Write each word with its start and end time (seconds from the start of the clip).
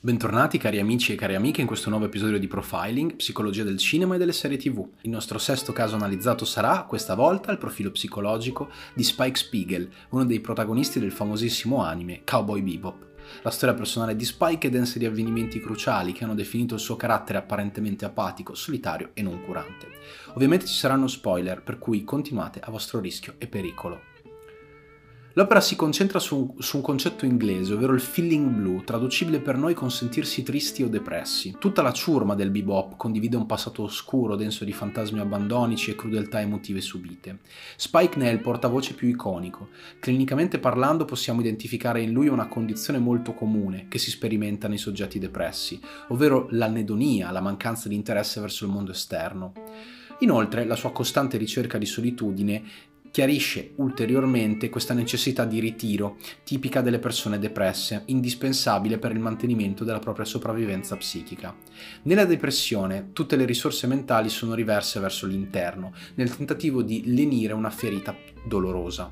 Bentornati 0.00 0.56
cari 0.56 0.78
amici 0.78 1.12
e 1.12 1.16
cari 1.16 1.34
amiche 1.34 1.60
in 1.60 1.66
questo 1.66 1.90
nuovo 1.90 2.04
episodio 2.04 2.38
di 2.38 2.46
Profiling, 2.46 3.16
Psicologia 3.16 3.64
del 3.64 3.78
cinema 3.78 4.14
e 4.14 4.18
delle 4.18 4.32
serie 4.32 4.56
TV. 4.56 4.86
Il 5.00 5.10
nostro 5.10 5.38
sesto 5.38 5.72
caso 5.72 5.96
analizzato 5.96 6.44
sarà, 6.44 6.84
questa 6.84 7.16
volta, 7.16 7.50
il 7.50 7.58
profilo 7.58 7.90
psicologico 7.90 8.70
di 8.94 9.02
Spike 9.02 9.36
Spiegel, 9.36 9.90
uno 10.10 10.24
dei 10.24 10.38
protagonisti 10.38 11.00
del 11.00 11.10
famosissimo 11.10 11.82
anime 11.82 12.22
Cowboy 12.24 12.62
Bebop. 12.62 13.06
La 13.42 13.50
storia 13.50 13.74
personale 13.74 14.14
di 14.14 14.24
Spike 14.24 14.68
è 14.68 14.70
densa 14.70 15.00
di 15.00 15.06
avvenimenti 15.06 15.58
cruciali 15.58 16.12
che 16.12 16.22
hanno 16.22 16.36
definito 16.36 16.74
il 16.74 16.80
suo 16.80 16.94
carattere 16.94 17.38
apparentemente 17.38 18.04
apatico, 18.04 18.54
solitario 18.54 19.10
e 19.14 19.22
non 19.22 19.42
curante. 19.42 19.88
Ovviamente 20.34 20.66
ci 20.66 20.74
saranno 20.74 21.08
spoiler, 21.08 21.64
per 21.64 21.80
cui 21.80 22.04
continuate 22.04 22.60
a 22.60 22.70
vostro 22.70 23.00
rischio 23.00 23.34
e 23.38 23.48
pericolo. 23.48 24.12
L'opera 25.36 25.60
si 25.60 25.74
concentra 25.74 26.20
su, 26.20 26.54
su, 26.60 26.76
un 26.76 26.82
concetto 26.82 27.24
inglese, 27.24 27.72
ovvero 27.72 27.92
il 27.92 28.00
feeling 28.00 28.50
blue, 28.50 28.84
traducibile 28.84 29.40
per 29.40 29.56
noi 29.56 29.74
con 29.74 29.90
sentirsi 29.90 30.44
tristi 30.44 30.84
o 30.84 30.88
depressi. 30.88 31.56
Tutta 31.58 31.82
la 31.82 31.92
ciurma 31.92 32.36
del 32.36 32.50
bebop 32.50 32.96
condivide 32.96 33.36
un 33.36 33.44
passato 33.44 33.82
oscuro, 33.82 34.36
denso 34.36 34.64
di 34.64 34.72
fantasmi 34.72 35.18
abbandonici 35.18 35.90
e 35.90 35.96
crudeltà 35.96 36.40
emotive 36.40 36.80
subite. 36.80 37.40
Spike 37.74 38.16
ne 38.16 38.30
è 38.30 38.32
il 38.32 38.42
portavoce 38.42 38.94
più 38.94 39.08
iconico. 39.08 39.70
Clinicamente 39.98 40.60
parlando 40.60 41.04
possiamo 41.04 41.40
identificare 41.40 42.00
in 42.00 42.12
lui 42.12 42.28
una 42.28 42.46
condizione 42.46 43.00
molto 43.00 43.34
comune 43.34 43.86
che 43.88 43.98
si 43.98 44.10
sperimenta 44.10 44.68
nei 44.68 44.78
soggetti 44.78 45.18
depressi, 45.18 45.80
ovvero 46.10 46.46
l'anedonia, 46.50 47.32
la 47.32 47.40
mancanza 47.40 47.88
di 47.88 47.96
interesse 47.96 48.40
verso 48.40 48.66
il 48.66 48.70
mondo 48.70 48.92
esterno. 48.92 49.52
Inoltre, 50.20 50.64
la 50.64 50.76
sua 50.76 50.92
costante 50.92 51.36
ricerca 51.36 51.76
di 51.76 51.86
solitudine 51.86 52.62
chiarisce 53.14 53.74
ulteriormente 53.76 54.68
questa 54.68 54.92
necessità 54.92 55.44
di 55.44 55.60
ritiro, 55.60 56.16
tipica 56.42 56.80
delle 56.80 56.98
persone 56.98 57.38
depresse, 57.38 58.02
indispensabile 58.06 58.98
per 58.98 59.12
il 59.12 59.20
mantenimento 59.20 59.84
della 59.84 60.00
propria 60.00 60.24
sopravvivenza 60.24 60.96
psichica. 60.96 61.54
Nella 62.02 62.24
depressione 62.24 63.10
tutte 63.12 63.36
le 63.36 63.44
risorse 63.44 63.86
mentali 63.86 64.28
sono 64.28 64.54
riverse 64.54 64.98
verso 64.98 65.26
l'interno, 65.26 65.94
nel 66.16 66.34
tentativo 66.34 66.82
di 66.82 67.14
lenire 67.14 67.52
una 67.52 67.70
ferita 67.70 68.16
dolorosa. 68.44 69.08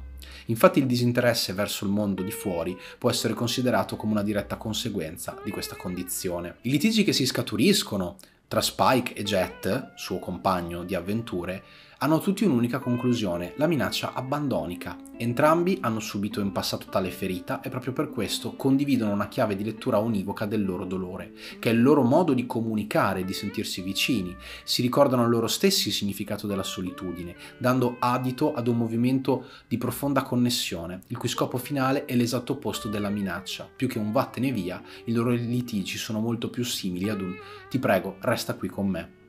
Infatti 0.47 0.81
il 0.81 0.87
disinteresse 0.87 1.53
verso 1.53 1.85
il 1.85 1.93
mondo 1.93 2.23
di 2.23 2.33
fuori 2.33 2.77
può 2.99 3.09
essere 3.09 3.35
considerato 3.35 3.95
come 3.95 4.11
una 4.11 4.25
diretta 4.25 4.57
conseguenza 4.57 5.41
di 5.45 5.53
questa 5.53 5.77
condizione. 5.77 6.57
I 6.63 6.71
litigi 6.71 7.05
che 7.05 7.13
si 7.13 7.25
scaturiscono 7.25 8.17
tra 8.49 8.61
Spike 8.61 9.15
e 9.15 9.23
Jet, 9.23 9.93
suo 9.95 10.19
compagno 10.19 10.83
di 10.85 10.95
avventure, 10.95 11.63
hanno 12.03 12.19
tutti 12.19 12.45
un'unica 12.45 12.81
conclusione, 12.81 13.53
la 13.59 13.69
minaccia 13.69 14.13
abbandonica. 14.13 14.97
Entrambi 15.19 15.79
hanno 15.83 16.01
subito 16.01 16.41
in 16.41 16.51
passato 16.51 16.87
tale 16.91 17.13
ferita 17.13 17.61
e 17.61 17.69
proprio 17.69 17.93
per 17.93 18.11
questo 18.11 18.57
condividono 18.57 19.13
una 19.13 19.29
chiave 19.29 19.55
di 19.55 19.63
lettura 19.63 19.99
univoca 19.99 20.45
del 20.45 20.65
loro 20.65 20.85
dolore, 20.85 21.33
che 21.61 21.71
è 21.71 21.73
il 21.73 21.81
loro 21.81 22.03
modo 22.03 22.33
di 22.33 22.45
comunicare 22.45 23.25
di 23.25 23.33
sentirsi 23.33 23.83
vicini. 23.83 24.35
Si 24.65 24.83
ricordano 24.83 25.29
loro 25.29 25.47
stessi 25.47 25.89
il 25.89 25.95
significato 25.95 26.49
della 26.49 26.65
solitudine, 26.65 27.37
dando 27.57 27.95
adito 28.01 28.53
ad 28.53 28.67
un 28.67 28.79
movimento 28.79 29.47
di 29.69 29.79
profonda 29.79 30.25
connessione, 30.25 31.03
il 31.07 31.17
cui 31.17 31.29
scopo 31.29 31.57
finale 31.57 32.05
è 32.05 32.17
l'esatto 32.17 32.55
opposto 32.55 32.89
della 32.89 33.11
minaccia. 33.11 33.71
Più 33.77 33.87
che 33.87 34.01
un 34.01 34.11
vattene 34.11 34.51
via, 34.51 34.83
i 35.05 35.13
loro 35.13 35.31
litigi 35.31 35.99
sono 35.99 36.19
molto 36.19 36.51
più 36.51 36.65
simili 36.65 37.09
ad 37.09 37.21
un 37.21 37.37
ti 37.71 37.79
prego, 37.79 38.17
resta 38.19 38.55
qui 38.55 38.69
con 38.69 38.89
me. 38.89 39.22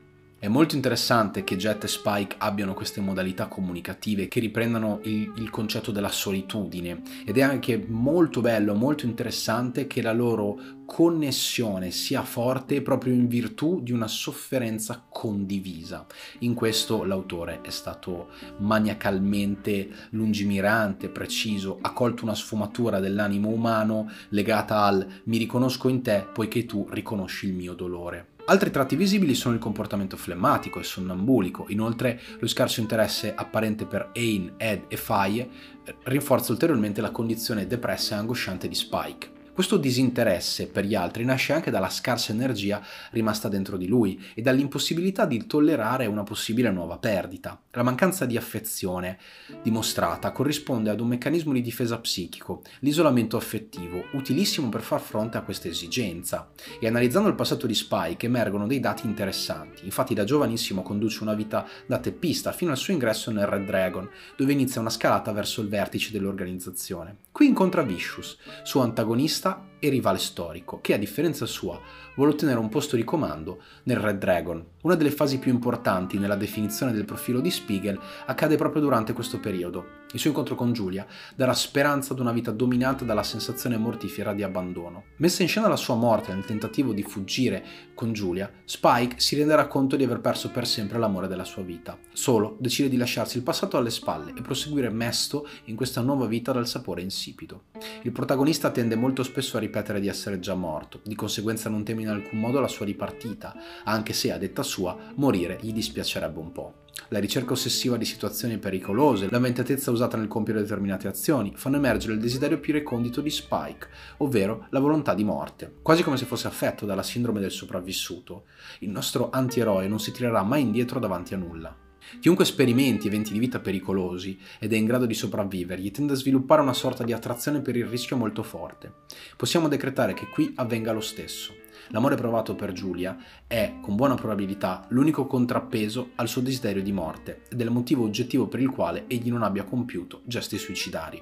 È 0.44 0.50
molto 0.50 0.76
interessante 0.76 1.46
che 1.46 1.56
Jet 1.56 1.86
e 1.86 1.88
Spike 1.88 2.36
abbiano 2.40 2.74
queste 2.74 3.00
modalità 3.00 3.48
comunicative 3.48 4.28
che 4.28 4.42
riprendano 4.42 5.00
il, 5.04 5.32
il, 5.38 5.50
concetto 5.50 5.90
della 5.90 6.10
solitudine 6.10 7.02
ed 7.26 7.38
è 7.38 7.42
anche 7.42 7.82
molto 7.88 8.42
bello, 8.42 8.74
molto 8.74 9.06
interessante 9.06 9.88
che 9.88 10.02
la 10.02 10.12
loro 10.12 10.60
connessione 10.86 11.92
sia 11.92 12.24
forte 12.24 12.82
proprio 12.82 13.14
in 13.14 13.30
virtù 13.30 13.80
di 13.82 13.94
una 13.94 14.10
sofferenza 14.10 15.06
condivisa. 15.08 16.06
In 16.40 16.56
questo 16.56 17.06
l'autore 17.06 17.62
è 17.62 17.70
stato 17.70 18.32
maniacalmente 18.58 19.88
lungimirante, 20.10 21.08
preciso, 21.08 21.78
ha 21.80 21.94
colto 21.94 22.26
una 22.26 22.36
sfumatura 22.36 23.00
dell'animo 23.00 23.48
umano 23.48 24.12
legata 24.28 24.82
al 24.82 25.08
mi 25.24 25.38
riconosco 25.38 25.88
in 25.88 26.02
te 26.02 26.28
poiché 26.34 26.66
tu 26.66 26.86
riconosci 26.90 27.48
il 27.48 27.54
mio 27.54 27.74
dolore. 27.74 28.33
Altri 28.46 28.72
tratti 28.72 28.98
visibili 28.98 29.36
sono 29.36 29.54
il 29.54 29.62
comportamento 29.62 30.18
flemmatico 30.18 30.80
e 30.80 30.84
sonnambulico, 30.84 31.68
inoltre 31.70 32.20
lo 32.40 32.48
scarso 32.48 32.82
interesse 32.82 33.34
apparente 33.34 33.86
per 33.86 34.10
Ain, 34.14 34.56
Ed 34.58 34.84
e 34.90 34.98
Faye 34.98 35.50
eh, 35.86 35.96
rinforza 36.04 36.52
ulteriormente 36.52 37.00
la 37.00 37.12
condizione 37.12 37.68
depressa 37.68 38.16
e 38.16 38.18
angosciante 38.20 38.68
di 38.68 38.76
Spike. 38.76 39.32
Questo 39.54 39.78
disinteresse 39.78 40.66
per 40.66 40.84
gli 40.84 40.96
altri 40.96 41.24
nasce 41.24 41.54
anche 41.54 41.70
dalla 41.70 41.92
scarsa 41.92 42.32
energia 42.32 42.82
rimasta 43.12 43.50
dentro 43.50 43.78
di 43.78 43.86
lui 43.86 44.20
e 44.34 44.42
dall'impossibilità 44.42 45.28
di 45.28 45.46
tollerare 45.46 46.08
una 46.08 46.24
possibile 46.24 46.72
nuova 46.72 46.98
perdita. 46.98 47.62
La 47.74 47.84
mancanza 47.84 48.26
di 48.26 48.36
affezione 48.36 49.20
dimostrata 49.62 50.32
corrisponde 50.32 50.90
ad 50.90 51.00
un 51.00 51.10
meccanismo 51.10 51.54
di 51.54 51.62
difesa 51.62 52.00
psichico, 52.00 52.64
l'isolamento 52.80 53.38
affettivo, 53.38 54.06
utilissimo 54.14 54.70
per 54.70 54.82
far 54.82 55.02
fronte 55.02 55.38
a 55.38 55.44
questa 55.44 55.68
esigenza. 55.68 56.50
E 56.80 56.88
analizzando 56.88 57.30
il 57.30 57.36
passato 57.36 57.68
di 57.68 57.76
Spike 57.76 58.26
emergono 58.26 58.66
dei 58.66 58.80
dati 58.80 59.06
interessanti. 59.06 59.86
Infatti 59.86 60.16
da 60.16 60.24
giovanissimo 60.24 60.82
conduce 60.82 61.22
una 61.22 61.36
vita 61.36 61.64
da 61.86 62.00
teppista 62.00 62.54
fino 62.54 62.72
al 62.72 62.78
suo 62.78 62.94
ingresso 62.94 63.30
nel 63.30 63.46
Red 63.46 63.68
Dragon, 63.68 64.10
dove 64.36 64.52
inizia 64.52 64.82
una 64.82 64.90
scalata 64.90 65.32
verso 65.32 65.62
il 65.62 65.68
vertice 65.68 66.12
dell'organizzazione. 66.12 67.18
Qui 67.32 67.46
incontra 67.46 67.84
Vicious, 67.84 68.38
suo 68.64 68.82
antagonista 68.82 69.42
antagonista 69.44 69.72
e 69.84 69.90
rivale 69.90 70.18
storico, 70.18 70.80
che 70.80 70.94
a 70.94 70.98
differenza 70.98 71.46
sua 71.46 71.78
vuole 72.16 72.32
ottenere 72.32 72.58
un 72.58 72.70
posto 72.70 72.96
di 72.96 73.04
comando 73.04 73.62
nel 73.84 73.98
Red 73.98 74.18
Dragon. 74.18 74.66
Una 74.84 74.96
delle 74.96 75.12
fasi 75.12 75.40
più 75.40 75.52
importanti 75.52 76.18
nella 76.18 76.38
definizione 76.38 76.94
del 76.94 77.04
profilo 77.04 77.42
di 77.42 77.52
Spiegel 77.52 78.00
accade 78.26 78.56
proprio 78.56 78.82
durante 78.82 79.12
questo 79.12 79.42
periodo. 79.42 80.02
Il 80.14 80.20
suo 80.20 80.30
incontro 80.30 80.56
con 80.56 80.72
Giulia 80.72 81.06
darà 81.36 81.54
speranza 81.54 82.14
ad 82.14 82.20
una 82.20 82.32
vita 82.32 82.52
dominata 82.52 83.04
dalla 83.04 83.24
sensazione 83.24 83.78
mortifera 83.78 84.34
di 84.34 84.44
abbandono. 84.44 85.06
Messa 85.18 85.42
in 85.42 85.50
scena 85.50 85.68
la 85.68 85.76
sua 85.76 85.96
morte 85.96 86.34
nel 86.34 86.46
tentativo 86.46 86.94
di 86.94 87.04
fuggire 87.04 87.66
con 87.94 88.14
Giulia, 88.14 88.50
Spike 88.64 89.20
si 89.20 89.36
renderà 89.36 89.68
conto 89.68 89.98
di 89.98 90.04
aver 90.04 90.22
perso 90.22 90.50
per 90.50 90.66
sempre 90.66 91.00
l'amore 91.00 91.28
della 91.28 91.44
sua 91.44 91.64
vita. 91.64 91.98
Solo 92.14 92.56
decide 92.60 92.90
di 92.90 92.98
lasciarsi 92.98 93.38
il 93.38 93.44
passato 93.44 93.76
alle 93.76 93.90
spalle 93.90 94.34
e 94.38 94.42
proseguire 94.42 94.90
mesto 94.90 95.48
in 95.66 95.76
questa 95.76 96.02
nuova 96.02 96.28
vita 96.28 96.54
dal 96.54 96.68
sapore 96.68 97.02
insipido. 97.02 97.64
Il 98.04 98.12
protagonista 98.12 98.70
tende 98.70 98.96
molto 98.96 99.24
spesso 99.24 99.33
a 99.40 99.60
ripetere 99.60 100.00
di 100.00 100.08
essere 100.08 100.40
già 100.40 100.54
morto, 100.54 101.00
di 101.04 101.16
conseguenza 101.16 101.70
non 101.70 101.84
teme 101.84 102.02
in 102.02 102.10
alcun 102.10 102.40
modo 102.40 102.60
la 102.60 102.68
sua 102.68 102.86
ripartita, 102.86 103.56
anche 103.84 104.14
se 104.14 104.32
a 104.32 104.38
detta 104.38 104.64
sua 104.64 104.98
morire 105.16 105.58
gli 105.62 105.74
dispiacerebbe 105.74 106.40
un 106.40 106.52
po'. 106.52 106.74
La 107.10 107.20
ricerca 107.20 107.54
ossessiva 107.54 107.98
di 107.98 108.06
situazioni 108.06 108.58
pericolose, 108.58 109.28
l'avventatezza 109.30 109.92
usata 109.92 110.16
nel 110.16 110.28
compiere 110.28 110.62
determinate 110.62 111.08
azioni, 111.08 111.54
fanno 111.56 111.78
emergere 111.78 112.14
il 112.14 112.20
desiderio 112.20 112.60
più 112.60 112.74
recondito 112.74 113.22
di 113.22 113.30
Spike, 113.30 113.88
ovvero 114.18 114.68
la 114.70 114.80
volontà 114.80 115.14
di 115.14 115.24
morte. 115.24 115.74
Quasi 115.82 116.04
come 116.04 116.18
se 116.18 116.26
fosse 116.26 116.48
affetto 116.48 116.86
dalla 116.86 117.04
sindrome 117.04 117.40
del 117.40 117.52
sopravvissuto, 117.52 118.46
il 118.80 118.90
nostro 118.90 119.30
antieroe 119.32 119.88
non 119.88 120.00
si 120.00 120.12
tirerà 120.12 120.44
mai 120.44 120.62
indietro 120.62 121.00
davanti 121.00 121.34
a 121.34 121.38
nulla. 121.38 121.83
Chiunque 122.20 122.46
sperimenti 122.46 123.08
eventi 123.08 123.34
di 123.34 123.40
vita 123.40 123.60
pericolosi 123.60 124.38
ed 124.60 124.74
è 124.74 124.76
in 124.76 124.86
grado 124.86 125.06
di 125.06 125.14
sopravvivergli 125.14 125.92
tende 125.92 126.14
a 126.14 126.16
sviluppare 126.16 126.62
una 126.62 126.74
sorta 126.74 127.04
di 127.04 127.14
attrazione 127.14 127.62
per 127.62 127.76
il 127.76 127.86
rischio 127.86 128.18
molto 128.18 128.44
forte. 128.44 128.94
Possiamo 129.36 129.68
decretare 129.68 130.14
che 130.14 130.30
qui 130.30 130.54
avvenga 130.56 130.92
lo 130.92 131.02
stesso. 131.02 131.54
L'amore 131.90 132.16
provato 132.16 132.56
per 132.56 132.72
Giulia 132.72 133.18
è, 133.46 133.76
con 133.82 133.96
buona 133.96 134.16
probabilità, 134.16 134.86
l'unico 134.90 135.28
contrappeso 135.28 136.12
al 136.16 136.28
suo 136.28 136.42
desiderio 136.42 136.82
di 136.82 136.92
morte 136.92 137.44
ed 137.50 137.60
è 137.60 137.64
il 137.64 137.72
motivo 137.72 138.04
oggettivo 138.04 138.48
per 138.48 138.62
il 138.62 138.70
quale 138.70 139.06
egli 139.08 139.30
non 139.30 139.44
abbia 139.44 139.64
compiuto 139.64 140.22
gesti 140.26 140.58
suicidari. 140.58 141.22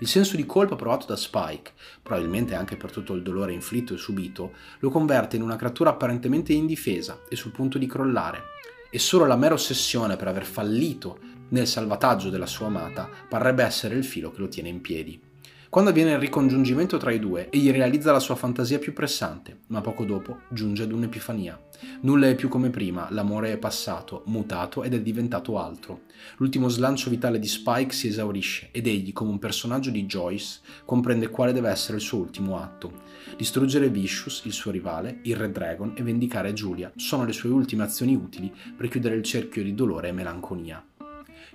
Il 0.00 0.08
senso 0.08 0.36
di 0.36 0.46
colpa 0.46 0.76
provato 0.76 1.06
da 1.06 1.16
Spike, 1.16 1.72
probabilmente 2.02 2.54
anche 2.54 2.76
per 2.76 2.90
tutto 2.90 3.14
il 3.14 3.22
dolore 3.22 3.52
inflitto 3.52 3.94
e 3.94 3.96
subito, 3.96 4.52
lo 4.80 4.90
converte 4.90 5.36
in 5.36 5.42
una 5.42 5.56
creatura 5.56 5.90
apparentemente 5.90 6.52
indifesa 6.52 7.20
e 7.28 7.36
sul 7.36 7.52
punto 7.52 7.78
di 7.78 7.86
crollare. 7.86 8.56
E 8.90 8.98
solo 8.98 9.26
la 9.26 9.36
mera 9.36 9.54
ossessione 9.54 10.16
per 10.16 10.28
aver 10.28 10.44
fallito 10.44 11.18
nel 11.50 11.66
salvataggio 11.66 12.30
della 12.30 12.46
sua 12.46 12.66
amata 12.66 13.08
parrebbe 13.28 13.62
essere 13.62 13.94
il 13.94 14.04
filo 14.04 14.30
che 14.30 14.40
lo 14.40 14.48
tiene 14.48 14.68
in 14.68 14.80
piedi. 14.80 15.27
Quando 15.70 15.90
avviene 15.90 16.12
il 16.12 16.18
ricongiungimento 16.18 16.96
tra 16.96 17.12
i 17.12 17.18
due, 17.18 17.50
egli 17.50 17.70
realizza 17.70 18.10
la 18.10 18.20
sua 18.20 18.36
fantasia 18.36 18.78
più 18.78 18.94
pressante, 18.94 19.58
ma 19.66 19.82
poco 19.82 20.06
dopo 20.06 20.40
giunge 20.48 20.84
ad 20.84 20.92
un'epifania. 20.92 21.60
Nulla 22.00 22.28
è 22.28 22.34
più 22.34 22.48
come 22.48 22.70
prima, 22.70 23.08
l'amore 23.10 23.52
è 23.52 23.58
passato, 23.58 24.22
mutato 24.26 24.82
ed 24.82 24.94
è 24.94 25.00
diventato 25.02 25.58
altro. 25.58 26.04
L'ultimo 26.38 26.70
slancio 26.70 27.10
vitale 27.10 27.38
di 27.38 27.46
Spike 27.46 27.92
si 27.92 28.08
esaurisce 28.08 28.70
ed 28.72 28.86
egli, 28.86 29.12
come 29.12 29.30
un 29.30 29.38
personaggio 29.38 29.90
di 29.90 30.06
Joyce, 30.06 30.60
comprende 30.86 31.28
quale 31.28 31.52
deve 31.52 31.68
essere 31.68 31.98
il 31.98 32.02
suo 32.02 32.16
ultimo 32.16 32.58
atto. 32.58 33.02
Distruggere 33.36 33.90
Vicious, 33.90 34.44
il 34.46 34.54
suo 34.54 34.70
rivale, 34.70 35.18
il 35.24 35.36
Red 35.36 35.52
Dragon 35.52 35.92
e 35.94 36.02
vendicare 36.02 36.54
Julia 36.54 36.90
sono 36.96 37.26
le 37.26 37.34
sue 37.34 37.50
ultime 37.50 37.84
azioni 37.84 38.14
utili 38.14 38.50
per 38.74 38.88
chiudere 38.88 39.16
il 39.16 39.22
cerchio 39.22 39.62
di 39.62 39.74
dolore 39.74 40.08
e 40.08 40.12
melanconia. 40.12 40.82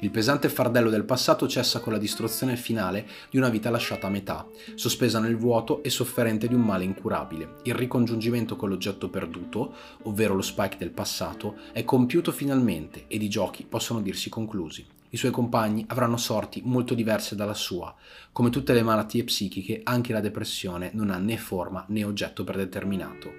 Il 0.03 0.11
pesante 0.11 0.49
fardello 0.49 0.89
del 0.89 1.05
passato 1.05 1.47
cessa 1.47 1.79
con 1.79 1.93
la 1.93 1.97
distruzione 1.97 2.57
finale 2.57 3.07
di 3.29 3.37
una 3.37 3.47
vita 3.47 3.69
lasciata 3.69 4.07
a 4.07 4.09
metà, 4.09 4.45
sospesa 4.75 5.17
nel 5.17 5.37
vuoto 5.37 5.81
e 5.81 5.89
sofferente 5.89 6.49
di 6.49 6.53
un 6.53 6.59
male 6.59 6.83
incurabile. 6.83 7.55
Il 7.63 7.75
ricongiungimento 7.75 8.57
con 8.57 8.67
l'oggetto 8.67 9.09
perduto, 9.09 9.73
ovvero 10.01 10.35
lo 10.35 10.41
Spike 10.41 10.75
del 10.77 10.91
passato, 10.91 11.55
è 11.71 11.85
compiuto 11.85 12.33
finalmente 12.33 13.05
ed 13.07 13.23
i 13.23 13.29
giochi 13.29 13.63
possono 13.63 14.01
dirsi 14.01 14.29
conclusi 14.29 14.85
i 15.13 15.17
suoi 15.17 15.31
compagni 15.31 15.85
avranno 15.89 16.17
sorti 16.17 16.61
molto 16.65 16.95
diverse 16.95 17.35
dalla 17.35 17.53
sua. 17.53 17.93
Come 18.31 18.49
tutte 18.49 18.73
le 18.73 18.81
malattie 18.81 19.23
psichiche, 19.23 19.81
anche 19.83 20.11
la 20.11 20.19
depressione 20.19 20.89
non 20.93 21.11
ha 21.11 21.19
né 21.19 21.37
forma 21.37 21.85
né 21.89 22.03
oggetto 22.03 22.43
predeterminato. 22.43 23.31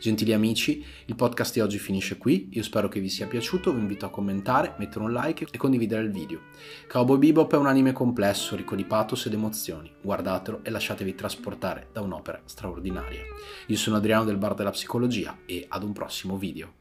Gentili 0.00 0.32
amici, 0.32 0.82
il 1.04 1.14
podcast 1.14 1.52
di 1.52 1.60
oggi 1.60 1.78
finisce 1.78 2.16
qui, 2.16 2.48
io 2.52 2.62
spero 2.62 2.88
che 2.88 2.98
vi 3.00 3.10
sia 3.10 3.26
piaciuto, 3.26 3.74
vi 3.74 3.80
invito 3.80 4.06
a 4.06 4.10
commentare, 4.10 4.74
mettere 4.78 5.04
un 5.04 5.12
like 5.12 5.46
e 5.50 5.58
condividere 5.58 6.02
il 6.02 6.10
video. 6.10 6.40
Cowboy 6.88 7.18
Bebop 7.18 7.52
è 7.52 7.58
un 7.58 7.66
anime 7.66 7.92
complesso, 7.92 8.56
ricco 8.56 8.74
di 8.74 8.84
pathos 8.84 9.26
ed 9.26 9.34
emozioni, 9.34 9.92
guardatelo 10.00 10.60
e 10.62 10.70
lasciatevi 10.70 11.14
trasportare 11.14 11.88
da 11.92 12.00
un'opera 12.00 12.40
straordinaria. 12.46 13.20
Io 13.66 13.76
sono 13.76 13.96
Adriano 13.96 14.24
del 14.24 14.38
Bar 14.38 14.54
della 14.54 14.70
Psicologia 14.70 15.40
e 15.44 15.66
ad 15.68 15.82
un 15.82 15.92
prossimo 15.92 16.38
video. 16.38 16.72